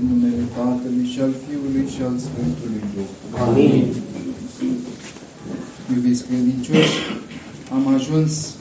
în 0.00 0.06
numele 0.12 0.44
Tatălui 0.56 1.06
și 1.12 1.20
al 1.20 1.34
Fiului 1.44 1.86
și 1.94 2.02
al 2.02 2.16
Sfântului 2.26 2.82
Duh. 2.94 3.40
Amin. 3.40 3.86
Iubiți 5.94 6.24
credincioși, 6.24 6.98
am 7.72 7.94
ajuns 7.94 8.54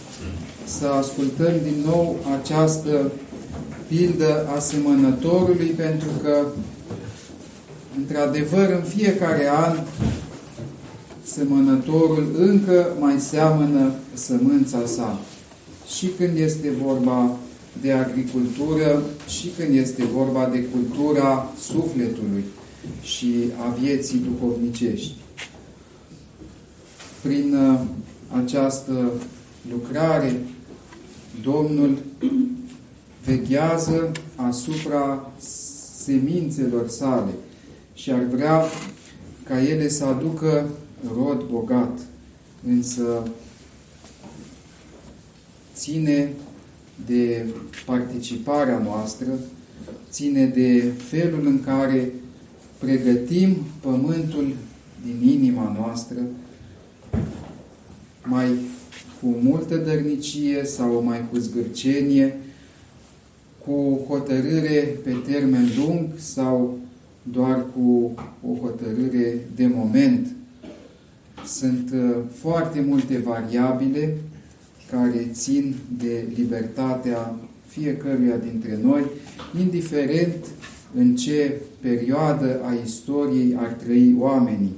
să 0.65 0.87
ascultăm 0.87 1.53
din 1.63 1.77
nou 1.85 2.15
această 2.39 3.11
pildă 3.87 4.47
a 4.55 4.59
semănătorului 4.59 5.67
pentru 5.67 6.09
că 6.23 6.45
într-adevăr 7.97 8.69
în 8.69 8.83
fiecare 8.83 9.49
an 9.65 9.79
semănătorul 11.23 12.27
încă 12.37 12.87
mai 12.99 13.19
seamănă 13.19 13.91
sămânța 14.13 14.85
sa. 14.85 15.19
Și 15.97 16.07
când 16.17 16.37
este 16.37 16.71
vorba 16.83 17.37
de 17.81 17.91
agricultură 17.91 19.03
și 19.27 19.49
când 19.57 19.75
este 19.75 20.03
vorba 20.03 20.45
de 20.45 20.63
cultura 20.63 21.53
sufletului 21.59 22.43
și 23.01 23.33
a 23.67 23.69
vieții 23.69 24.25
duhovnicești. 24.31 25.15
Prin 27.21 27.55
uh, 27.55 27.79
această 28.43 29.11
lucrare, 29.71 30.41
Domnul 31.43 31.97
veghează 33.25 34.11
asupra 34.35 35.31
semințelor 36.03 36.87
sale 36.87 37.31
și 37.93 38.11
ar 38.11 38.23
vrea 38.23 38.63
ca 39.43 39.61
ele 39.61 39.87
să 39.87 40.05
aducă 40.05 40.69
rod 41.15 41.43
bogat, 41.43 41.99
însă 42.67 43.27
ține 45.75 46.33
de 47.05 47.45
participarea 47.85 48.79
noastră, 48.79 49.27
ține 50.09 50.45
de 50.45 50.91
felul 50.97 51.45
în 51.45 51.63
care 51.63 52.11
pregătim 52.79 53.55
pământul 53.81 54.55
din 55.05 55.29
inima 55.29 55.75
noastră, 55.79 56.17
mai 58.23 58.47
cu 59.21 59.35
multă 59.41 59.75
dărnicie 59.75 60.65
sau 60.65 61.03
mai 61.03 61.25
cu 61.31 61.37
zgârcenie, 61.37 62.37
cu 63.65 64.05
hotărâre 64.07 64.97
pe 65.03 65.15
termen 65.27 65.67
lung 65.77 66.07
sau 66.15 66.77
doar 67.23 67.65
cu 67.75 68.13
o 68.47 68.53
hotărâre 68.61 69.39
de 69.55 69.67
moment. 69.67 70.27
Sunt 71.45 71.91
uh, 71.93 72.15
foarte 72.33 72.81
multe 72.87 73.17
variabile 73.17 74.17
care 74.91 75.29
țin 75.31 75.75
de 75.97 76.23
libertatea 76.35 77.35
fiecăruia 77.67 78.35
dintre 78.37 78.79
noi, 78.83 79.03
indiferent 79.59 80.45
în 80.95 81.15
ce 81.15 81.53
perioadă 81.79 82.61
a 82.63 82.73
istoriei 82.85 83.55
ar 83.57 83.67
trăi 83.67 84.15
oamenii. 84.19 84.75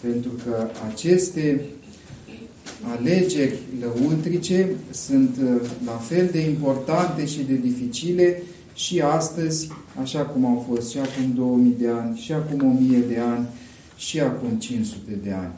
Pentru 0.00 0.30
că 0.44 0.66
aceste 0.90 1.60
alegeri 2.98 3.58
lăuntrice 3.80 4.70
sunt 4.90 5.36
uh, 5.42 5.70
la 5.86 5.92
fel 5.92 6.28
de 6.32 6.40
importante 6.40 7.26
și 7.26 7.42
de 7.42 7.54
dificile 7.54 8.42
și 8.74 9.00
astăzi, 9.00 9.68
așa 10.00 10.20
cum 10.20 10.46
au 10.46 10.66
fost 10.70 10.90
și 10.90 10.98
acum 10.98 11.32
2000 11.34 11.74
de 11.78 11.88
ani, 11.88 12.16
și 12.18 12.32
acum 12.32 12.66
1000 12.66 12.98
de 12.98 13.18
ani, 13.18 13.46
și 13.96 14.20
acum 14.20 14.48
500 14.58 15.18
de 15.22 15.30
ani. 15.30 15.52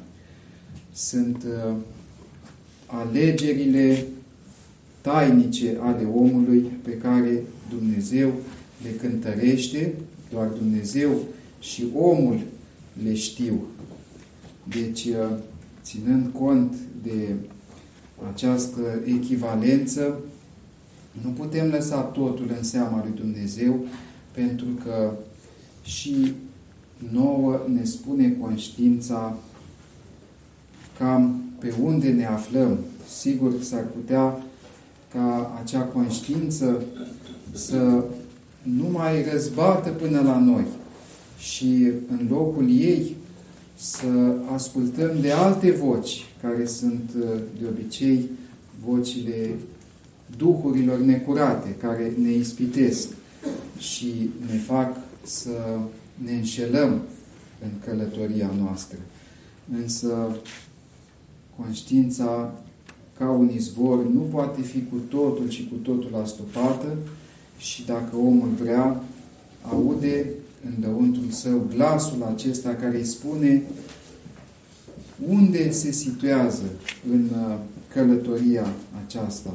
Sunt 0.92 1.44
uh, 1.46 1.74
alegerile 3.00 4.06
tainice 5.00 5.78
ale 5.80 6.04
omului 6.14 6.60
pe 6.60 6.90
care 6.90 7.42
Dumnezeu 7.68 8.32
le 8.82 8.90
cântărește, 8.90 9.94
doar 10.30 10.46
Dumnezeu 10.46 11.10
și 11.60 11.84
omul 11.94 12.40
le 13.02 13.14
știu. 13.14 13.66
Deci, 14.68 15.04
uh, 15.04 15.38
ținând 15.82 16.26
cont 16.32 16.74
de 17.02 17.34
această 18.32 18.80
echivalență, 19.04 20.20
nu 21.22 21.30
putem 21.30 21.70
lăsa 21.70 22.00
totul 22.00 22.54
în 22.56 22.62
seama 22.62 23.04
lui 23.06 23.12
Dumnezeu, 23.16 23.84
pentru 24.32 24.66
că 24.84 25.12
și 25.82 26.32
nouă 27.12 27.60
ne 27.72 27.84
spune 27.84 28.30
conștiința 28.40 29.38
cam 30.98 31.42
pe 31.58 31.74
unde 31.82 32.10
ne 32.10 32.26
aflăm. 32.26 32.78
Sigur, 33.08 33.52
s-ar 33.62 33.84
putea 33.94 34.44
ca 35.12 35.58
acea 35.62 35.82
conștiință 35.82 36.82
să 37.52 38.04
nu 38.62 38.88
mai 38.92 39.30
răzbată 39.32 39.90
până 39.90 40.20
la 40.20 40.38
noi 40.38 40.64
și 41.38 41.90
în 42.10 42.26
locul 42.30 42.70
ei 42.70 43.16
să 43.74 44.36
ascultăm 44.54 45.10
de 45.20 45.30
alte 45.32 45.70
voci, 45.70 46.24
care 46.42 46.66
sunt 46.66 47.12
de 47.60 47.66
obicei 47.68 48.30
vocile 48.84 49.54
duhurilor 50.36 50.98
necurate, 50.98 51.70
care 51.70 52.12
ne 52.22 52.30
ispitesc 52.30 53.08
și 53.78 54.30
ne 54.50 54.58
fac 54.58 54.96
să 55.22 55.78
ne 56.24 56.32
înșelăm 56.32 57.02
în 57.62 57.70
călătoria 57.84 58.50
noastră. 58.58 58.98
Însă 59.82 60.36
conștiința 61.56 62.54
ca 63.18 63.30
un 63.30 63.50
izvor 63.54 64.06
nu 64.06 64.20
poate 64.20 64.62
fi 64.62 64.84
cu 64.90 64.96
totul 65.08 65.48
și 65.48 65.68
cu 65.68 65.74
totul 65.74 66.20
astupată 66.22 66.96
și 67.58 67.84
dacă 67.84 68.16
omul 68.16 68.48
vrea, 68.60 69.02
aude 69.62 70.26
în 70.64 70.72
dăuntul 70.80 71.24
său 71.28 71.66
glasul 71.74 72.22
acesta 72.34 72.74
care 72.74 72.96
îi 72.96 73.04
spune 73.04 73.62
unde 75.28 75.70
se 75.70 75.92
situează 75.92 76.64
în 77.12 77.28
uh, 77.32 77.56
călătoria 77.92 78.66
aceasta. 79.06 79.54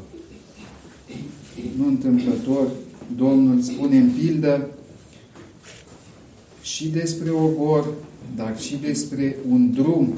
Nu 1.77 1.87
întâmplător, 1.87 2.67
Domnul 3.15 3.61
spune 3.61 3.97
în 3.97 4.09
pildă 4.09 4.67
și 6.61 6.89
despre 6.89 7.29
ogor, 7.29 7.93
dar 8.35 8.59
și 8.59 8.77
despre 8.77 9.37
un 9.49 9.71
drum 9.71 10.17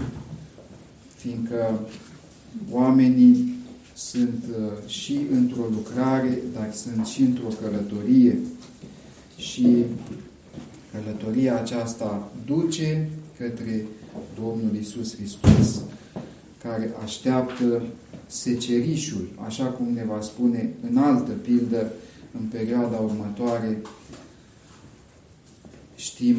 fiindcă 1.15 1.79
oamenii 2.71 3.59
sunt 3.93 4.43
uh, 4.49 4.89
și 4.89 5.19
într-o 5.31 5.63
lucrare, 5.71 6.41
dar 6.53 6.73
sunt 6.73 7.05
și 7.05 7.21
într-o 7.21 7.47
călătorie. 7.61 8.39
Și 9.37 9.85
călătoria 10.91 11.59
aceasta 11.59 12.31
duce 12.45 13.09
către 13.37 13.85
Domnul 14.35 14.75
Isus 14.79 15.15
Hristos, 15.15 15.81
care 16.63 16.93
așteaptă 17.03 17.83
secerișul, 18.27 19.27
așa 19.45 19.65
cum 19.65 19.93
ne 19.93 20.05
va 20.07 20.21
spune 20.21 20.69
în 20.89 20.97
altă 20.97 21.31
pildă 21.31 21.91
în 22.39 22.45
perioada 22.51 22.97
următoare. 22.97 23.81
Știm 25.95 26.37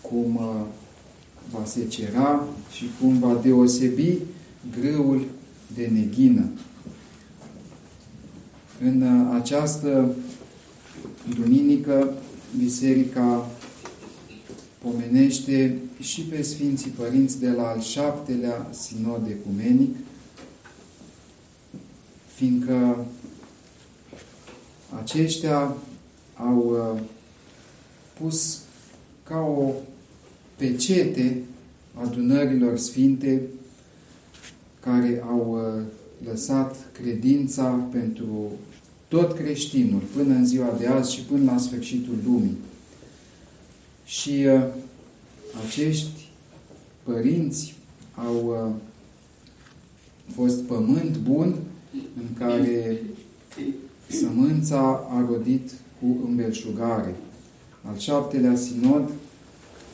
cum 0.00 0.36
uh, 0.36 0.66
va 1.50 1.64
secera 1.64 2.44
și 2.72 2.84
cum 3.00 3.18
va 3.18 3.40
deosebi 3.42 4.18
grâul 4.78 5.26
de 5.74 5.86
neghină. 5.92 6.50
În 8.82 9.02
această 9.34 10.14
duminică, 11.34 12.14
Biserica 12.58 13.50
pomenește 14.78 15.78
și 16.00 16.22
pe 16.22 16.42
Sfinții 16.42 16.90
Părinți 16.90 17.40
de 17.40 17.50
la 17.50 17.68
al 17.68 17.80
șaptelea 17.80 18.70
sinod 18.70 19.26
ecumenic, 19.28 19.96
fiindcă 22.34 23.06
aceștia 25.02 25.76
au 26.34 26.92
uh, 26.94 27.00
pus 28.20 28.60
ca 29.22 29.38
o 29.38 29.72
pecete 30.56 31.42
adunărilor 31.94 32.78
sfinte 32.78 33.42
care 34.80 35.22
au 35.28 35.74
uh, 35.78 35.82
lăsat 36.30 36.76
credința 36.92 37.68
pentru 37.92 38.50
tot 39.08 39.32
creștinul 39.32 40.02
până 40.16 40.34
în 40.34 40.46
ziua 40.46 40.76
de 40.78 40.86
azi 40.86 41.14
și 41.14 41.20
până 41.20 41.52
la 41.52 41.58
sfârșitul 41.58 42.14
lumii. 42.24 42.56
Și 44.04 44.44
uh, 44.46 44.64
acești 45.66 46.28
părinți 47.02 47.74
au 48.14 48.46
uh, 48.46 48.74
fost 50.34 50.62
pământ 50.62 51.16
bun 51.16 51.54
în 51.92 52.26
care 52.38 53.02
sămânța 54.08 55.06
a 55.10 55.26
rodit 55.28 55.70
cu 56.00 56.16
îmbelșugare. 56.26 57.14
Al 57.82 57.98
șaptelea 57.98 58.56
sinod 58.56 59.10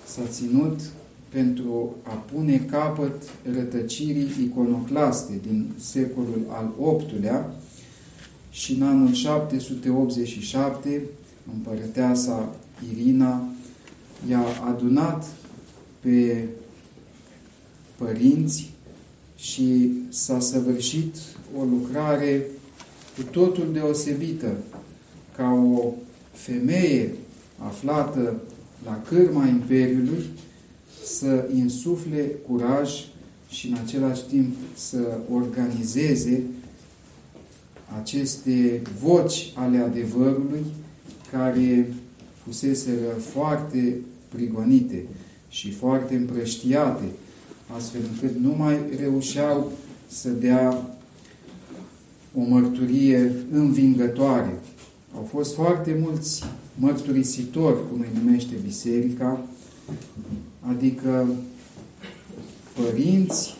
s-a 0.07 0.23
ținut 0.29 0.81
pentru 1.29 1.97
a 2.03 2.13
pune 2.13 2.57
capăt 2.71 3.23
rătăcirii 3.55 4.31
iconoclaste 4.45 5.41
din 5.47 5.71
secolul 5.79 6.47
al 6.49 6.73
VIII-lea 6.79 7.55
și 8.51 8.73
în 8.73 8.83
anul 8.83 9.13
787 9.13 11.03
împărăteasa 11.55 12.57
Irina 12.93 13.49
i-a 14.29 14.45
adunat 14.67 15.27
pe 16.01 16.45
părinți 17.97 18.71
și 19.37 19.93
s-a 20.09 20.41
săvârșit 20.41 21.17
o 21.59 21.65
lucrare 21.65 22.47
cu 23.17 23.23
totul 23.23 23.73
deosebită, 23.73 24.57
ca 25.37 25.51
o 25.51 25.93
femeie 26.33 27.15
aflată 27.59 28.41
la 28.85 29.03
cârma 29.09 29.47
Imperiului 29.47 30.25
să 31.07 31.49
insufle 31.55 32.31
curaj 32.49 32.91
și 33.49 33.69
în 33.69 33.77
același 33.85 34.25
timp 34.25 34.57
să 34.75 35.19
organizeze 35.33 36.43
aceste 38.01 38.83
voci 39.03 39.53
ale 39.55 39.79
adevărului 39.79 40.65
care 41.33 41.95
fuseseră 42.45 43.13
foarte 43.19 43.97
prigonite 44.29 45.07
și 45.49 45.71
foarte 45.71 46.15
împrăștiate, 46.15 47.05
astfel 47.77 48.01
încât 48.13 48.41
nu 48.41 48.55
mai 48.59 48.79
reușeau 49.01 49.73
să 50.07 50.29
dea 50.29 50.97
o 52.35 52.41
mărturie 52.41 53.33
învingătoare. 53.51 54.59
Au 55.15 55.23
fost 55.23 55.55
foarte 55.55 55.97
mulți 56.01 56.45
mărturisitori, 56.79 57.89
cum 57.91 58.01
îi 58.01 58.23
numește 58.23 58.55
biserica, 58.65 59.47
adică 60.69 61.27
părinți, 62.75 63.57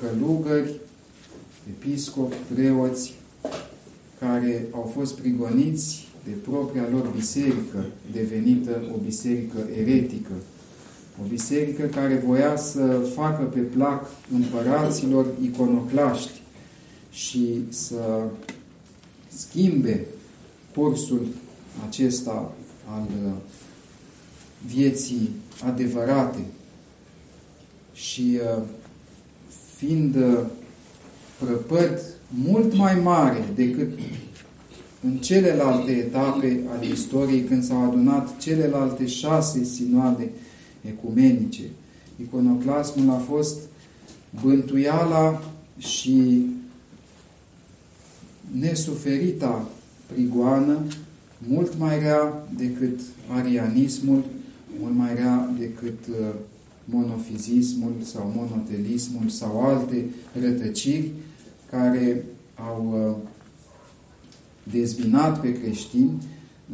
călugări, 0.00 0.74
episcopi, 1.68 2.36
preoți, 2.54 3.14
care 4.18 4.66
au 4.72 4.92
fost 4.94 5.18
prigoniți 5.18 6.06
de 6.24 6.30
propria 6.30 6.88
lor 6.92 7.12
biserică, 7.14 7.86
devenită 8.12 8.82
o 8.94 8.96
biserică 9.04 9.58
eretică. 9.80 10.32
O 11.22 11.26
biserică 11.28 11.82
care 11.82 12.22
voia 12.26 12.56
să 12.56 13.10
facă 13.14 13.42
pe 13.42 13.58
plac 13.58 14.10
împăraților 14.32 15.26
iconoclaști 15.42 16.40
și 17.10 17.60
să 17.68 18.22
schimbe 19.28 20.06
cursul 20.74 21.26
acesta 21.88 22.52
al 22.86 23.06
vieții 24.66 25.30
adevărate 25.64 26.38
și 27.92 28.38
uh, 28.56 28.62
fiind 29.76 30.16
uh, 30.16 30.38
prăpăd 31.44 32.00
mult 32.28 32.76
mai 32.76 32.94
mare 32.94 33.44
decât 33.54 33.98
în 35.04 35.16
celelalte 35.16 35.90
etape 35.90 36.60
ale 36.76 36.86
istoriei, 36.86 37.42
când 37.42 37.64
s-au 37.64 37.84
adunat 37.84 38.38
celelalte 38.38 39.06
șase 39.06 39.64
sinoade 39.64 40.30
ecumenice. 40.80 41.62
Iconoclasmul 42.20 43.14
a 43.14 43.18
fost 43.18 43.58
bântuiala 44.42 45.42
și 45.78 46.46
nesuferita 48.58 49.68
prigoană, 50.12 50.78
mult 51.48 51.78
mai 51.78 51.98
rea 51.98 52.48
decât 52.56 53.00
arianismul, 53.28 54.24
mult 54.80 54.94
mai 54.94 55.14
rea 55.14 55.54
decât 55.58 55.98
uh, 56.10 56.34
monofizismul 56.84 57.92
sau 58.02 58.32
monotelismul 58.36 59.28
sau 59.28 59.60
alte 59.60 60.04
rătăciri 60.40 61.10
care 61.70 62.24
au 62.54 63.08
uh, 63.08 63.16
dezbinat 64.72 65.40
pe 65.40 65.60
creștini, 65.60 66.22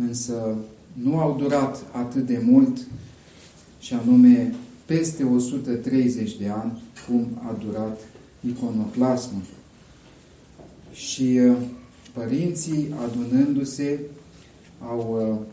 însă 0.01 0.57
nu 0.93 1.19
au 1.19 1.37
durat 1.39 1.85
atât 1.93 2.27
de 2.27 2.41
mult 2.45 2.87
și 3.81 3.95
anume 3.95 4.55
peste 4.85 5.25
130 5.25 6.37
de 6.37 6.49
ani 6.49 6.83
cum 7.07 7.27
a 7.49 7.57
durat 7.65 8.01
iconoclasmul. 8.41 9.43
Și 10.93 11.39
uh, 11.43 11.57
părinții, 12.13 12.95
adunându-se, 13.05 14.01
au 14.83 15.31
uh, 15.31 15.47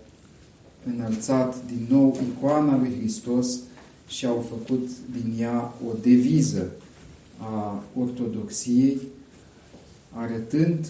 înălțat 0.85 1.55
din 1.65 1.85
nou 1.89 2.19
icoana 2.29 2.77
lui 2.77 2.95
Hristos 2.99 3.59
și 4.07 4.25
au 4.25 4.45
făcut 4.49 4.89
din 5.11 5.33
ea 5.41 5.73
o 5.87 5.93
deviză 6.01 6.71
a 7.37 7.83
ortodoxiei, 7.99 8.97
arătând 10.11 10.87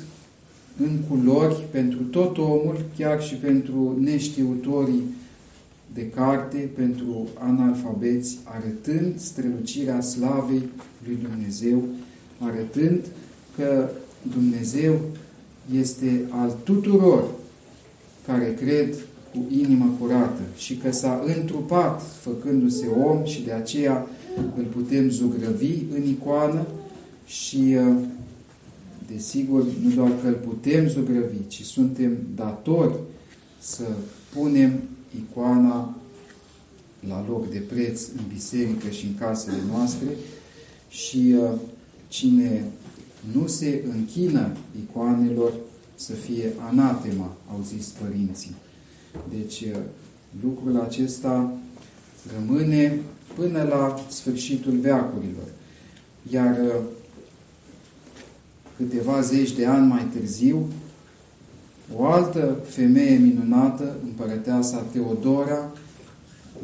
în 0.78 0.98
culori 1.10 1.66
pentru 1.72 2.04
tot 2.04 2.38
omul, 2.38 2.86
chiar 2.98 3.24
și 3.24 3.36
pentru 3.36 3.98
neștiutorii 4.00 5.04
de 5.94 6.10
carte, 6.10 6.70
pentru 6.76 7.28
analfabeți, 7.40 8.38
arătând 8.44 9.20
strălucirea 9.20 10.02
slavei 10.02 10.70
lui 11.06 11.18
Dumnezeu, 11.22 11.84
arătând 12.40 13.00
că 13.56 13.90
Dumnezeu 14.34 15.00
este 15.80 16.26
al 16.30 16.58
tuturor 16.64 17.30
care 18.28 18.54
cred 18.54 18.96
cu 19.34 19.46
inimă 19.50 19.96
curată 20.00 20.42
și 20.58 20.76
că 20.76 20.92
s-a 20.92 21.24
întrupat 21.38 22.02
făcându-se 22.22 22.88
om 22.88 23.26
și 23.26 23.42
de 23.42 23.52
aceea 23.52 24.08
îl 24.58 24.64
putem 24.64 25.10
zugrăvi 25.10 25.76
în 25.96 26.08
icoană 26.08 26.68
și 27.26 27.76
uh, 27.78 27.96
desigur 29.12 29.66
nu 29.84 29.90
doar 29.96 30.12
că 30.22 30.28
îl 30.28 30.34
putem 30.34 30.88
zugrăvi, 30.88 31.48
ci 31.48 31.64
suntem 31.64 32.18
datori 32.36 32.96
să 33.60 33.84
punem 34.34 34.80
icoana 35.16 35.96
la 37.08 37.26
loc 37.28 37.50
de 37.50 37.58
preț 37.58 38.08
în 38.08 38.24
biserică 38.34 38.90
și 38.90 39.06
în 39.06 39.16
casele 39.16 39.58
noastre 39.72 40.08
și 40.90 41.36
uh, 41.42 41.60
cine 42.08 42.66
nu 43.34 43.48
se 43.48 43.84
închină 43.94 44.52
icoanelor 44.82 45.54
să 45.96 46.14
fie 46.14 46.54
anatema, 46.70 47.36
au 47.52 47.60
zis 47.68 47.88
părinții. 47.88 48.56
Deci 49.30 49.62
uh, 49.62 49.78
lucrul 50.44 50.80
acesta 50.80 51.54
rămâne 52.36 53.00
până 53.36 53.64
la 53.64 54.00
sfârșitul 54.10 54.78
veacurilor. 54.78 55.48
Iar 56.30 56.58
uh, 56.66 56.82
câteva 58.78 59.22
zeci 59.22 59.52
de 59.52 59.66
ani 59.66 59.88
mai 59.88 60.08
târziu, 60.14 60.68
o 61.96 62.06
altă 62.06 62.58
femeie 62.68 63.18
minunată, 63.18 63.96
împărăteasa 64.04 64.86
Teodora, 64.92 65.72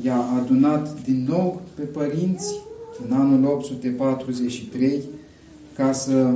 i-a 0.01 0.21
adunat 0.21 1.03
din 1.03 1.25
nou 1.27 1.62
pe 1.74 1.81
părinți 1.81 2.53
în 3.07 3.15
anul 3.15 3.45
843 3.45 5.01
ca 5.75 5.91
să 5.91 6.33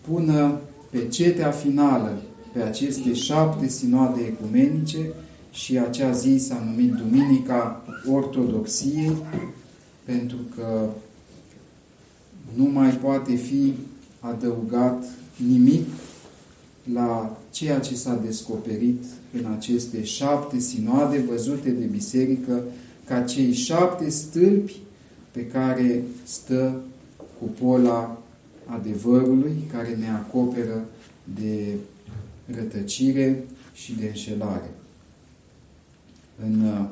pună 0.00 0.60
pe 0.90 1.06
cetea 1.08 1.50
finală 1.50 2.18
pe 2.56 2.62
aceste 2.62 3.14
șapte 3.14 3.68
sinoade 3.68 4.20
ecumenice 4.20 5.12
și 5.52 5.78
acea 5.78 6.10
zi 6.10 6.36
s-a 6.38 6.62
numit 6.66 6.92
Duminica 6.92 7.84
Ortodoxiei 8.12 9.16
pentru 10.04 10.36
că 10.56 10.88
nu 12.54 12.64
mai 12.64 12.90
poate 12.90 13.34
fi 13.34 13.74
adăugat 14.20 15.04
nimic 15.48 15.86
la 16.92 17.38
ceea 17.50 17.78
ce 17.78 17.94
s-a 17.94 18.20
descoperit 18.24 19.02
în 19.32 19.52
aceste 19.56 20.04
șapte 20.04 20.58
sinoade 20.58 21.24
văzute 21.28 21.70
de 21.70 21.84
biserică 21.84 22.62
ca 23.04 23.20
cei 23.20 23.52
șapte 23.52 24.08
stâlpi 24.08 24.76
pe 25.30 25.46
care 25.46 26.02
stă 26.22 26.80
cupola 27.38 28.22
adevărului 28.66 29.56
care 29.72 29.96
ne 30.00 30.08
acoperă 30.08 30.84
de 31.34 31.74
rătăcire 32.54 33.44
și 33.74 33.94
de 33.94 34.06
înșelare. 34.06 34.70
În 36.44 36.60
uh, 36.60 36.84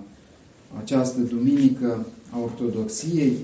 această 0.78 1.20
duminică 1.20 2.06
a 2.30 2.38
Ortodoxiei, 2.38 3.36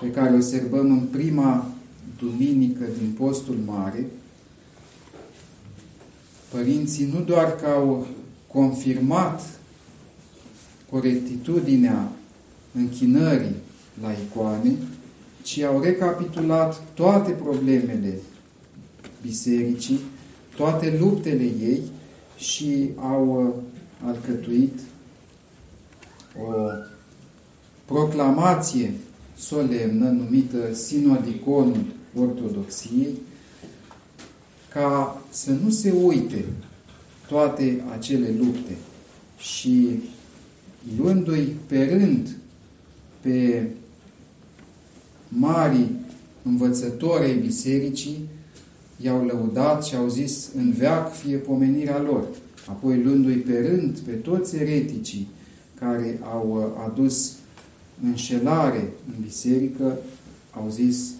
pe 0.00 0.10
care 0.10 0.34
o 0.36 0.40
serbăm 0.40 0.90
în 0.90 1.06
prima 1.06 1.70
duminică 2.18 2.84
din 2.98 3.10
postul 3.10 3.56
mare, 3.66 4.06
părinții 6.50 7.10
nu 7.12 7.20
doar 7.20 7.56
că 7.56 7.66
au 7.66 8.06
confirmat 8.46 9.60
corectitudinea 10.90 12.12
închinării 12.74 13.54
la 14.02 14.12
icoane, 14.12 14.74
ci 15.42 15.58
au 15.58 15.80
recapitulat 15.80 16.82
toate 16.94 17.30
problemele 17.30 18.14
bisericii, 19.22 20.00
toate 20.60 20.96
luptele 20.98 21.42
ei 21.42 21.82
și 22.38 22.90
au 22.96 23.46
uh, 23.46 23.62
alcătuit 24.08 24.78
o 26.38 26.52
proclamație 27.84 28.92
solemnă 29.36 30.08
numită 30.08 30.74
Sinodiconul 30.74 31.84
Ortodoxiei, 32.20 33.14
ca 34.72 35.20
să 35.30 35.50
nu 35.50 35.70
se 35.70 35.90
uite 36.02 36.44
toate 37.28 37.84
acele 37.98 38.34
lupte 38.38 38.76
și 39.38 39.88
luându-i 40.98 41.56
pe 41.66 41.84
rând 41.84 42.36
pe 43.20 43.66
mari 45.28 45.88
învățători 46.42 47.24
ai 47.24 47.36
bisericii, 47.36 48.28
i-au 49.00 49.24
lăudat 49.24 49.84
și 49.84 49.96
au 49.96 50.08
zis 50.08 50.48
în 50.56 50.72
veac 50.72 51.14
fie 51.14 51.36
pomenirea 51.36 52.00
lor. 52.02 52.24
Apoi 52.68 53.02
luându-i 53.02 53.36
pe 53.36 53.66
rând 53.68 53.98
pe 53.98 54.12
toți 54.12 54.56
ereticii 54.56 55.28
care 55.74 56.20
au 56.32 56.74
adus 56.86 57.32
înșelare 58.04 58.92
în 59.06 59.22
biserică, 59.22 59.98
au 60.50 60.68
zis 60.70 61.10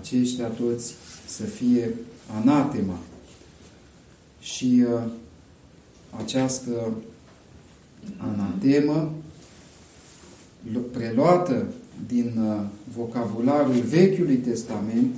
aceștia 0.00 0.46
toți 0.46 0.94
să 1.26 1.42
fie 1.42 1.94
anatema. 2.42 2.98
Și 4.40 4.84
uh, 4.92 5.02
această 6.22 6.92
anatemă 8.16 9.12
preluată 10.92 11.66
din 12.06 12.32
uh, 12.38 12.60
vocabularul 12.96 13.80
Vechiului 13.80 14.36
Testament 14.36 15.14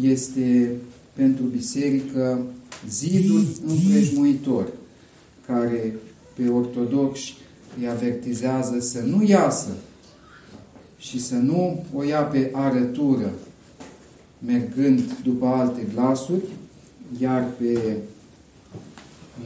este 0.00 0.76
pentru 1.20 1.44
biserică 1.44 2.40
zidul 2.88 3.46
împrejmuitor, 3.66 4.68
care 5.46 5.94
pe 6.34 6.48
ortodoxi 6.48 7.36
îi 7.78 7.88
avertizează 7.88 8.80
să 8.80 9.00
nu 9.00 9.22
iasă 9.22 9.76
și 10.98 11.20
să 11.20 11.34
nu 11.34 11.84
o 11.94 12.02
ia 12.02 12.22
pe 12.22 12.50
arătură, 12.52 13.32
mergând 14.38 15.00
după 15.22 15.46
alte 15.46 15.86
glasuri, 15.92 16.44
iar 17.18 17.46
pe 17.58 17.96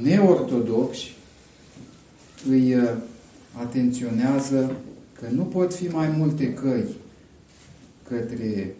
neortodoxi 0.02 1.16
îi 2.48 2.74
uh, 2.74 2.90
atenționează 3.52 4.76
că 5.20 5.26
nu 5.30 5.42
pot 5.42 5.74
fi 5.74 5.86
mai 5.86 6.08
multe 6.08 6.52
căi 6.52 6.84
către 8.08 8.74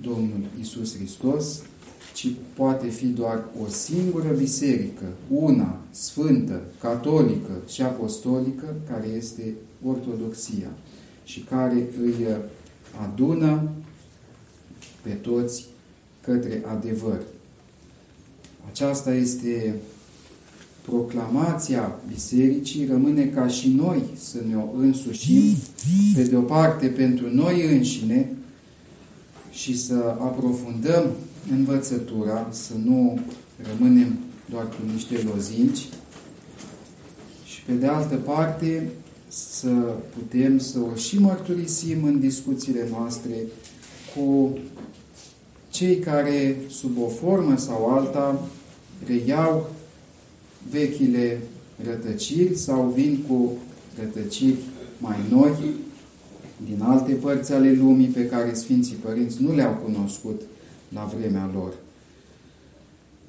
Domnul 0.00 0.40
Isus 0.60 0.96
Hristos, 0.96 1.62
ci 2.14 2.28
poate 2.56 2.88
fi 2.88 3.06
doar 3.06 3.44
o 3.62 3.68
singură 3.68 4.28
biserică, 4.28 5.04
una, 5.28 5.78
sfântă, 5.90 6.60
catolică 6.80 7.50
și 7.68 7.82
apostolică, 7.82 8.74
care 8.88 9.06
este 9.16 9.54
ortodoxia 9.86 10.70
și 11.24 11.40
care 11.40 11.88
îi 12.02 12.26
adună 13.02 13.68
pe 15.02 15.10
toți 15.10 15.66
către 16.20 16.62
adevăr. 16.66 17.20
Aceasta 18.70 19.14
este 19.14 19.74
proclamația 20.82 22.00
bisericii, 22.12 22.86
rămâne 22.86 23.26
ca 23.26 23.48
și 23.48 23.68
noi 23.68 24.02
să 24.18 24.38
ne 24.48 24.56
o 24.56 24.78
însușim, 24.78 25.56
pe 26.14 26.22
de 26.22 26.36
o 26.36 26.40
parte 26.40 26.86
pentru 26.86 27.34
noi 27.34 27.76
înșine 27.76 28.32
și 29.50 29.78
să 29.78 29.94
aprofundăm 30.18 31.04
învățătura, 31.50 32.48
să 32.50 32.72
nu 32.84 33.18
rămânem 33.68 34.18
doar 34.50 34.68
cu 34.68 34.76
niște 34.92 35.28
lozinci 35.34 35.88
și 37.44 37.62
pe 37.66 37.72
de 37.72 37.86
altă 37.86 38.14
parte 38.14 38.88
să 39.28 39.68
putem 40.16 40.58
să 40.58 40.78
o 40.92 40.94
și 40.94 41.18
mărturisim 41.18 42.04
în 42.04 42.20
discuțiile 42.20 42.88
noastre 42.90 43.34
cu 44.14 44.58
cei 45.70 45.98
care, 45.98 46.56
sub 46.68 46.98
o 47.02 47.08
formă 47.08 47.56
sau 47.56 47.86
alta, 47.86 48.48
reiau 49.06 49.70
vechile 50.70 51.40
rătăciri 51.84 52.56
sau 52.56 52.92
vin 52.94 53.24
cu 53.28 53.52
rătăciri 53.98 54.58
mai 54.98 55.16
noi 55.30 55.52
din 56.66 56.82
alte 56.82 57.12
părți 57.12 57.52
ale 57.52 57.72
lumii 57.72 58.06
pe 58.06 58.26
care 58.26 58.54
Sfinții 58.54 58.96
Părinți 58.96 59.42
nu 59.42 59.54
le-au 59.54 59.80
cunoscut 59.84 60.40
la 60.88 61.12
vremea 61.18 61.50
lor. 61.54 61.74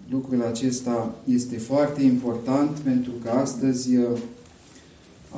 Lucrul 0.10 0.42
acesta 0.42 1.16
este 1.26 1.58
foarte 1.58 2.02
important 2.04 2.78
pentru 2.78 3.12
că 3.24 3.30
astăzi 3.30 3.96
uh, 3.96 4.20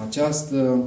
această 0.08 0.84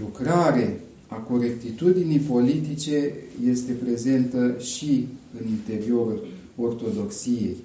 lucrare 0.00 0.80
a 1.06 1.14
corectitudinii 1.14 2.18
politice 2.18 3.12
este 3.50 3.72
prezentă 3.72 4.54
și 4.58 5.06
în 5.40 5.48
interiorul 5.48 6.26
ortodoxiei. 6.56 7.56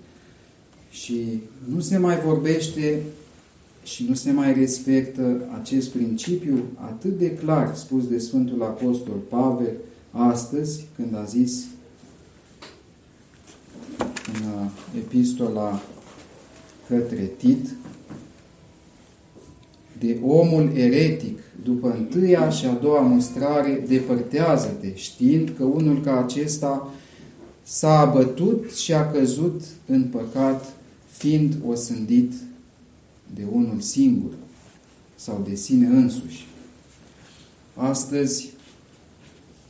Și 0.90 1.42
nu 1.74 1.80
se 1.80 1.98
mai 1.98 2.20
vorbește 2.20 3.02
și 3.84 4.06
nu 4.08 4.14
se 4.14 4.32
mai 4.32 4.54
respectă 4.54 5.42
acest 5.62 5.90
principiu 5.90 6.64
atât 6.76 7.18
de 7.18 7.32
clar 7.32 7.76
spus 7.76 8.08
de 8.08 8.18
Sfântul 8.18 8.64
Apostol 8.64 9.18
Pavel 9.30 9.72
astăzi, 10.12 10.86
când 10.96 11.16
a 11.16 11.24
zis 11.24 11.66
în 14.36 14.62
uh, 14.62 14.70
epistola 14.98 15.82
către 16.88 17.32
Tit, 17.38 17.68
de 20.00 20.20
omul 20.24 20.72
eretic, 20.76 21.40
după 21.64 21.92
întâia 21.98 22.50
și 22.50 22.66
a 22.66 22.74
doua 22.74 23.02
mustrare, 23.02 23.84
depărtează-te, 23.88 24.96
știind 24.96 25.54
că 25.58 25.64
unul 25.64 26.02
ca 26.02 26.18
acesta 26.24 26.90
s-a 27.64 28.00
abătut 28.00 28.72
și 28.72 28.94
a 28.94 29.12
căzut 29.12 29.62
în 29.86 30.04
păcat, 30.04 30.74
fiind 31.12 31.58
osândit 31.68 32.34
de 33.36 33.44
unul 33.52 33.80
singur 33.80 34.32
sau 35.16 35.46
de 35.50 35.56
sine 35.56 35.88
însuși. 35.88 36.48
Astăzi 37.76 38.50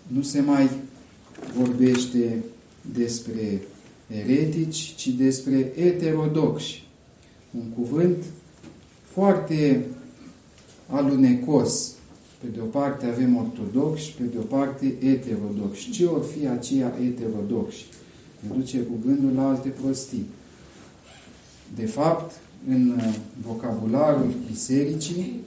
nu 0.07 0.21
se 0.21 0.41
mai 0.41 0.69
vorbește 1.57 2.43
despre 2.93 3.61
eretici, 4.07 4.95
ci 4.95 5.07
despre 5.07 5.71
eterodoxi. 5.75 6.83
Un 7.51 7.65
cuvânt 7.69 8.23
foarte 9.03 9.85
alunecos. 10.87 11.93
Pe 12.41 12.47
de 12.47 12.59
o 12.61 12.65
parte 12.65 13.05
avem 13.05 13.37
ortodoxi, 13.37 14.13
pe 14.17 14.23
de 14.23 14.37
o 14.37 14.41
parte 14.41 14.95
eterodoxi. 14.99 15.89
Ce 15.89 16.05
or 16.05 16.23
fi 16.23 16.47
aceia 16.47 16.93
eterodoxi? 17.05 17.85
Ne 18.39 18.55
duce 18.55 18.77
cu 18.77 18.93
gândul 19.05 19.31
la 19.35 19.47
alte 19.47 19.69
prostii. 19.69 20.25
De 21.75 21.85
fapt, 21.85 22.35
în 22.67 22.93
uh, 22.97 23.15
vocabularul 23.47 24.33
bisericii 24.47 25.41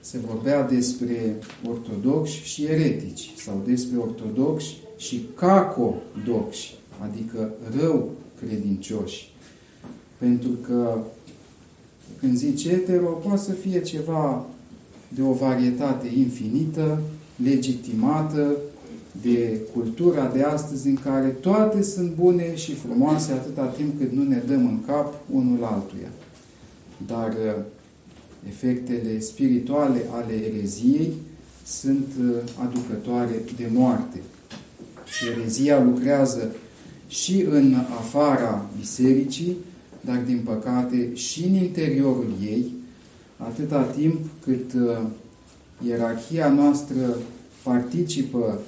se 0.00 0.18
vorbea 0.18 0.62
despre 0.62 1.36
ortodoxi 1.68 2.40
și 2.42 2.64
eretici 2.64 3.32
sau 3.36 3.62
despre 3.66 3.96
ortodoxi 3.96 4.76
și 4.96 5.26
cacodoxi, 5.34 6.74
adică 7.02 7.50
rău 7.78 8.10
credincioși. 8.40 9.32
Pentru 10.18 10.50
că 10.50 10.98
când 12.18 12.36
zici 12.36 12.64
etero, 12.64 13.06
poate 13.06 13.42
să 13.42 13.52
fie 13.52 13.80
ceva 13.80 14.46
de 15.08 15.22
o 15.22 15.32
varietate 15.32 16.10
infinită, 16.16 17.00
legitimată, 17.42 18.56
de 19.22 19.60
cultura 19.72 20.26
de 20.26 20.42
astăzi 20.42 20.88
în 20.88 20.94
care 20.94 21.28
toate 21.28 21.82
sunt 21.82 22.14
bune 22.14 22.56
și 22.56 22.74
frumoase 22.74 23.32
atâta 23.32 23.66
timp 23.66 23.98
cât 23.98 24.12
nu 24.12 24.22
ne 24.22 24.42
dăm 24.46 24.66
în 24.66 24.84
cap 24.86 25.14
unul 25.30 25.64
altuia 25.64 26.08
dar 27.06 27.28
uh, 27.28 27.62
efectele 28.48 29.20
spirituale 29.20 30.00
ale 30.12 30.32
ereziei 30.32 31.12
sunt 31.66 32.06
uh, 32.20 32.36
aducătoare 32.62 33.42
de 33.56 33.68
moarte. 33.72 34.20
Și 35.04 35.24
erezia 35.28 35.82
lucrează 35.82 36.54
și 37.08 37.44
în 37.50 37.74
afara 37.74 38.68
bisericii, 38.78 39.56
dar 40.00 40.16
din 40.16 40.40
păcate 40.44 41.14
și 41.14 41.44
în 41.44 41.54
interiorul 41.54 42.32
ei, 42.42 42.72
atâta 43.36 43.82
timp 43.82 44.20
cât 44.44 44.72
uh, 44.72 45.06
ierarhia 45.86 46.48
noastră 46.48 47.16
participă 47.62 48.60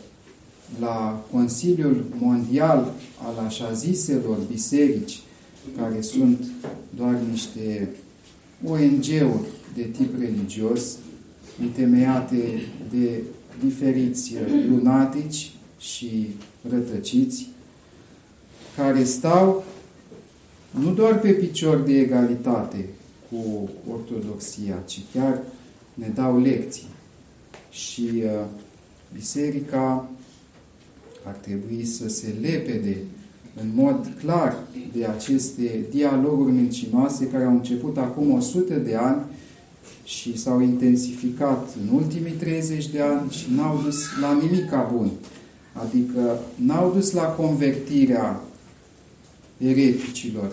la 0.81 1.25
Consiliul 1.33 2.05
Mondial 2.21 2.93
al 3.23 3.45
așa 3.45 3.73
ziselor 3.73 4.39
biserici, 4.51 5.21
care 5.77 6.01
sunt 6.01 6.45
doar 6.97 7.19
niște 7.31 7.89
ONG-uri 8.65 9.49
de 9.75 9.83
tip 9.83 10.19
religios, 10.19 10.97
întemeiate 11.61 12.63
de 12.91 13.23
diferiți 13.65 14.35
lunatici 14.69 15.51
și 15.79 16.29
rătăciți, 16.71 17.49
care 18.79 19.05
stau 19.05 19.65
nu 20.71 20.93
doar 20.93 21.21
pe 21.21 21.31
picior 21.31 21.79
de 21.79 21.99
egalitate 21.99 22.89
cu 23.31 23.71
ortodoxia, 23.93 24.83
ci 24.87 25.01
chiar 25.15 25.43
ne 25.95 26.11
dau 26.15 26.41
lecții. 26.41 26.87
Și 27.71 28.11
uh, 28.15 28.45
biserica 29.15 30.09
ar 31.23 31.35
trebui 31.35 31.85
să 31.85 32.09
se 32.09 32.35
lepede 32.41 32.97
în 33.61 33.71
mod 33.75 34.13
clar 34.25 34.57
de 34.93 35.05
aceste 35.05 35.87
dialoguri 35.91 36.53
mincinoase 36.53 37.27
care 37.27 37.45
au 37.45 37.53
început 37.53 37.97
acum 37.97 38.33
100 38.33 38.75
de 38.75 38.95
ani 38.95 39.23
și 40.05 40.39
s-au 40.39 40.61
intensificat 40.61 41.75
în 41.83 41.97
ultimii 41.97 42.33
30 42.33 42.89
de 42.89 43.01
ani 43.01 43.31
și 43.31 43.47
n-au 43.57 43.81
dus 43.85 44.05
la 44.21 44.33
nimic 44.33 44.71
bun. 44.93 45.11
Adică 45.73 46.39
n-au 46.55 46.93
dus 46.95 47.13
la 47.13 47.23
convertirea 47.23 48.41
ereticilor 49.59 50.53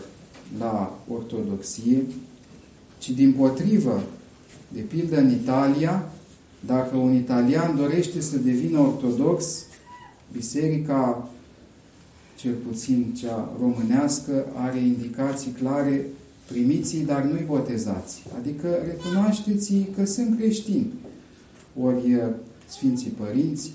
la 0.59 0.99
ortodoxie, 1.07 2.03
ci 2.97 3.09
din 3.09 3.33
potrivă, 3.33 4.03
de 4.67 4.79
pildă 4.79 5.17
în 5.17 5.31
Italia, 5.31 6.09
dacă 6.65 6.95
un 6.95 7.13
italian 7.13 7.75
dorește 7.75 8.21
să 8.21 8.37
devină 8.37 8.79
ortodox, 8.79 9.65
biserica, 10.31 11.29
cel 12.35 12.53
puțin 12.67 13.13
cea 13.19 13.49
românească, 13.59 14.45
are 14.55 14.79
indicații 14.79 15.51
clare, 15.51 16.05
primiți 16.47 16.97
dar 16.97 17.23
nu-i 17.23 17.43
botezați. 17.47 18.23
Adică 18.37 18.67
recunoașteți 18.85 19.73
că 19.95 20.05
sunt 20.05 20.37
creștini. 20.37 20.93
Ori 21.81 22.21
Sfinții 22.67 23.09
Părinți 23.09 23.71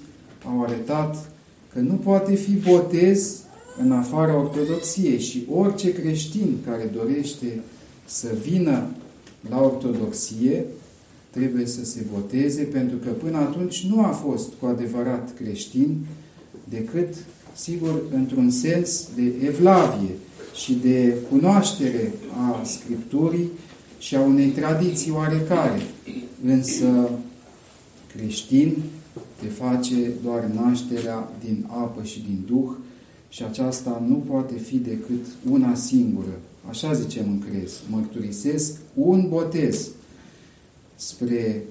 au 0.47 0.63
arătat 0.63 1.31
că 1.73 1.81
nu 1.81 1.95
poate 1.95 2.35
fi 2.35 2.53
botez 2.53 3.41
în 3.83 3.93
afara 3.93 4.37
ortodoxiei 4.37 5.21
și 5.21 5.47
orice 5.51 5.93
creștin 5.93 6.57
care 6.67 6.91
dorește 6.95 7.61
să 8.07 8.29
vină 8.43 8.87
la 9.49 9.61
ortodoxie 9.63 10.65
trebuie 11.31 11.67
să 11.67 11.85
se 11.85 12.05
boteze, 12.13 12.63
pentru 12.63 12.97
că 12.97 13.11
până 13.11 13.37
atunci 13.37 13.87
nu 13.87 14.01
a 14.01 14.09
fost 14.09 14.53
cu 14.61 14.67
adevărat 14.67 15.35
creștin, 15.35 15.99
decât, 16.69 17.15
sigur, 17.55 18.03
într-un 18.15 18.51
sens 18.51 19.09
de 19.15 19.33
evlavie 19.47 20.15
și 20.55 20.79
de 20.83 21.17
cunoaștere 21.31 22.13
a 22.37 22.63
Scripturii 22.65 23.51
și 23.99 24.17
a 24.17 24.21
unei 24.21 24.49
tradiții 24.49 25.11
oarecare. 25.11 25.81
Însă, 26.45 27.11
creștin 28.17 28.77
te 29.41 29.47
face 29.47 30.11
doar 30.23 30.45
nașterea 30.45 31.33
din 31.45 31.67
apă 31.69 32.03
și 32.03 32.21
din 32.21 32.39
Duh 32.47 32.71
și 33.31 33.43
aceasta 33.45 34.05
nu 34.09 34.15
poate 34.15 34.55
fi 34.55 34.77
decât 34.77 35.27
una 35.51 35.75
singură. 35.75 36.39
Așa 36.69 36.93
zicem 36.93 37.25
în 37.29 37.39
crez. 37.39 37.81
Mărturisesc 37.91 38.77
un 38.95 39.27
botez 39.29 39.89
spre 40.97 41.63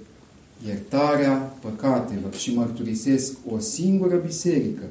iertarea 0.66 1.36
păcatelor 1.62 2.34
și 2.36 2.54
mărturisesc 2.54 3.34
o 3.50 3.60
singură 3.60 4.16
biserică. 4.16 4.84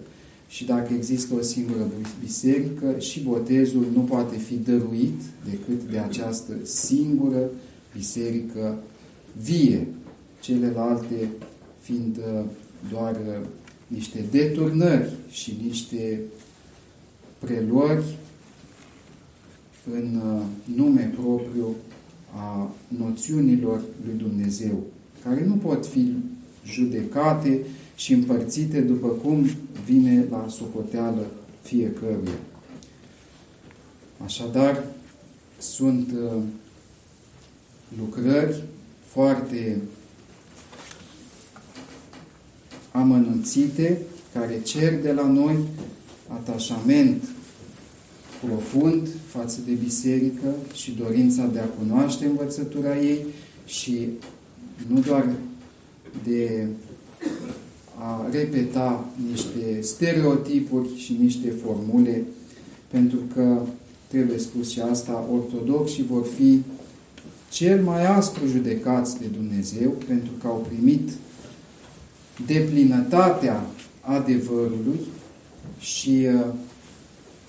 Și 0.49 0.65
dacă 0.65 0.95
există 0.95 1.35
o 1.35 1.43
singură 1.43 1.87
biserică, 2.21 2.99
și 2.99 3.21
botezul 3.21 3.87
nu 3.95 4.01
poate 4.01 4.37
fi 4.37 4.55
dăruit 4.55 5.21
decât 5.51 5.91
de 5.91 5.99
această 5.99 6.53
singură 6.63 7.51
biserică 7.97 8.79
vie, 9.43 9.87
celelalte 10.41 11.29
fiind 11.81 12.17
uh, 12.17 12.45
doar 12.91 13.13
uh, 13.13 13.47
niște 13.87 14.25
deturnări 14.31 15.13
și 15.31 15.57
niște 15.67 16.21
preluări 17.39 18.17
în 19.93 20.21
uh, 20.25 20.43
nume 20.77 21.13
propriu 21.21 21.77
a 22.35 22.71
noțiunilor 22.89 23.81
lui 24.05 24.15
Dumnezeu, 24.17 24.83
care 25.25 25.45
nu 25.45 25.55
pot 25.55 25.87
fi 25.87 26.13
judecate 26.67 27.61
și 27.97 28.13
împărțite 28.13 28.81
după 28.81 29.07
cum 29.07 29.47
vine 29.85 30.27
la 30.31 30.47
socoteală 30.49 31.27
fiecăruia. 31.63 32.39
Așadar, 34.25 34.85
sunt 35.59 36.13
uh, 36.13 36.43
lucrări 37.99 38.63
foarte 39.07 39.81
amănunțite 42.93 44.03
care 44.35 44.61
cer 44.63 45.01
de 45.01 45.13
la 45.13 45.27
noi 45.27 45.57
atașament 46.29 47.25
profund 48.47 49.09
față 49.27 49.59
de 49.67 49.73
biserică 49.73 50.55
și 50.73 50.97
dorința 51.01 51.47
de 51.47 51.59
a 51.59 51.65
cunoaște 51.65 52.27
învățătura 52.27 52.99
ei 52.99 53.25
și 53.67 54.09
nu 54.87 55.01
doar 55.01 55.29
de 56.25 56.67
a 57.99 58.27
repeta 58.31 59.09
niște 59.31 59.81
stereotipuri 59.81 60.89
și 60.97 61.17
niște 61.21 61.53
formule, 61.65 62.25
pentru 62.91 63.19
că, 63.35 63.61
trebuie 64.07 64.39
spus 64.39 64.71
și 64.71 64.81
asta, 64.81 65.29
ortodoxii 65.33 66.05
vor 66.11 66.27
fi 66.37 66.63
cel 67.51 67.83
mai 67.83 68.07
aspru 68.07 68.47
judecați 68.47 69.19
de 69.19 69.27
Dumnezeu, 69.27 69.91
pentru 70.07 70.33
că 70.41 70.47
au 70.47 70.67
primit 70.69 71.11
deplinătatea 72.47 73.67
adevărului 74.01 74.99
și 75.79 76.27
uh, 76.35 76.47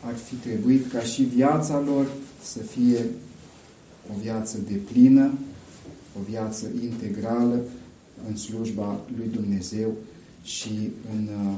ar 0.06 0.16
fi 0.16 0.36
trebuit 0.36 0.92
ca 0.92 1.00
și 1.00 1.24
viața 1.24 1.80
lor 1.80 2.08
să 2.44 2.60
fie 2.60 3.06
o 4.16 4.20
viață 4.22 4.58
deplină, 4.72 5.34
o 6.20 6.22
viață 6.30 6.66
integrală 6.84 7.62
în 8.28 8.36
slujba 8.36 9.00
lui 9.18 9.30
Dumnezeu 9.34 9.94
și 10.44 10.90
în 11.12 11.28
uh, 11.48 11.56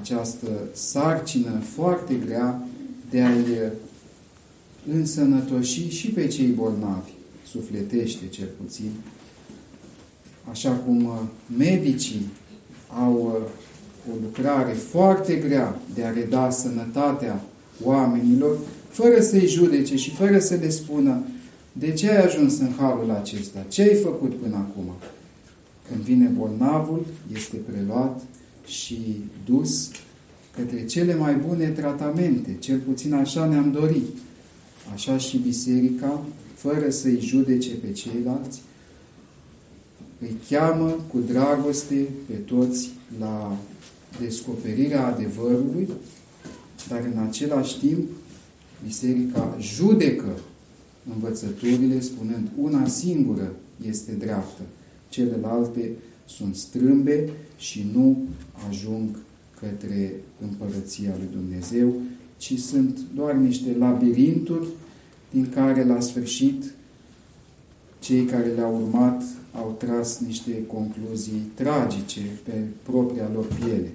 această 0.00 0.48
sarcină 0.72 1.60
foarte 1.74 2.14
grea 2.14 2.66
de 3.10 3.22
a-i 3.22 3.40
uh, 3.40 3.72
însănătoși 4.92 5.88
și 5.88 6.08
pe 6.08 6.26
cei 6.26 6.46
bolnavi, 6.46 7.10
sufletește 7.46 8.26
cel 8.26 8.48
puțin, 8.62 8.90
așa 10.50 10.72
cum 10.72 11.04
uh, 11.04 11.20
medicii 11.56 12.30
au 12.88 13.42
o 14.10 14.14
lucrare 14.22 14.72
foarte 14.72 15.34
grea 15.34 15.80
de 15.94 16.04
a 16.04 16.10
reda 16.10 16.50
sănătatea 16.50 17.44
oamenilor, 17.84 18.58
fără 18.88 19.20
să-i 19.20 19.46
judece 19.46 19.96
și 19.96 20.10
fără 20.10 20.38
să 20.38 20.54
le 20.54 20.68
spună 20.68 21.22
de 21.72 21.92
ce 21.92 22.10
ai 22.10 22.24
ajuns 22.24 22.58
în 22.58 22.72
halul 22.78 23.10
acesta, 23.10 23.64
ce 23.68 23.82
ai 23.82 23.94
făcut 23.94 24.34
până 24.34 24.56
acum. 24.56 24.92
Când 25.88 26.00
vine 26.00 26.26
bolnavul, 26.26 27.06
este 27.34 27.56
preluat 27.56 28.22
și 28.66 29.20
dus 29.44 29.90
către 30.56 30.84
cele 30.84 31.14
mai 31.14 31.34
bune 31.34 31.66
tratamente, 31.66 32.56
cel 32.58 32.78
puțin 32.78 33.14
așa 33.14 33.46
ne-am 33.46 33.70
dorit. 33.70 34.16
Așa 34.92 35.16
și 35.18 35.38
biserica, 35.38 36.24
fără 36.54 36.90
să-i 36.90 37.18
judece 37.20 37.70
pe 37.70 37.92
ceilalți, 37.92 38.60
îi 40.20 40.36
cheamă 40.48 40.96
cu 41.08 41.18
dragoste 41.18 42.08
pe 42.26 42.32
toți 42.32 42.90
la 43.18 43.56
descoperirea 44.20 45.06
adevărului, 45.06 45.88
dar 46.88 47.10
în 47.14 47.22
același 47.22 47.78
timp 47.78 48.08
Biserica 48.84 49.56
judecă 49.60 50.38
învățăturile 51.14 52.00
spunând 52.00 52.48
una 52.58 52.86
singură 52.86 53.52
este 53.88 54.12
dreaptă, 54.12 54.62
celelalte 55.08 55.90
sunt 56.26 56.56
strâmbe 56.56 57.28
și 57.56 57.86
nu 57.94 58.18
ajung 58.68 59.16
către 59.60 60.14
împărăția 60.40 61.14
lui 61.18 61.28
Dumnezeu, 61.32 61.94
ci 62.36 62.58
sunt 62.58 62.98
doar 63.14 63.34
niște 63.34 63.76
labirinturi 63.78 64.66
din 65.30 65.48
care 65.54 65.84
la 65.84 66.00
sfârșit 66.00 66.74
cei 67.98 68.24
care 68.24 68.46
le-au 68.54 68.76
urmat 68.76 69.22
au 69.54 69.74
tras 69.78 70.18
niște 70.18 70.66
concluzii 70.66 71.50
tragice 71.54 72.20
pe 72.42 72.52
propria 72.82 73.30
lor 73.32 73.46
piele 73.46 73.90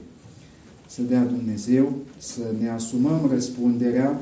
să 0.87 1.01
dea 1.01 1.23
Dumnezeu 1.23 1.93
să 2.17 2.41
ne 2.59 2.69
asumăm 2.69 3.29
răspunderea 3.33 4.21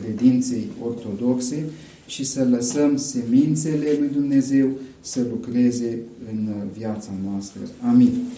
credinței 0.00 0.68
ortodoxe 0.84 1.64
și 2.06 2.24
să 2.24 2.44
lăsăm 2.44 2.96
semințele 2.96 3.96
lui 3.98 4.08
Dumnezeu 4.08 4.68
să 5.00 5.20
lucreze 5.30 5.98
în 6.32 6.52
viața 6.78 7.10
noastră. 7.24 7.60
Amin. 7.88 8.10